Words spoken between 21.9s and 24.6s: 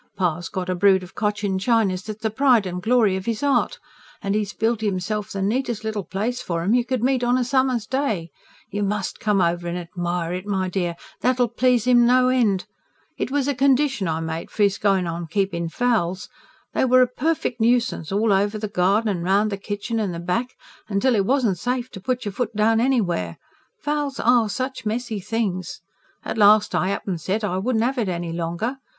to put your foot down anywhere fowls ARE